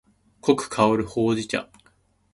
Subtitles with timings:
[0.41, 1.69] 濃く香るほうじ茶